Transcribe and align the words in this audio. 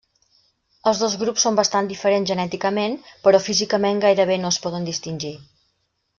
Els 0.91 1.01
dos 1.01 1.17
grups 1.23 1.43
són 1.47 1.59
bastants 1.59 1.91
diferents 1.91 2.31
genèticament, 2.31 2.97
però 3.27 3.43
físicament 3.49 4.03
gairebé 4.07 4.39
no 4.47 4.53
es 4.57 4.61
poden 4.65 4.89
distingir. 4.91 5.37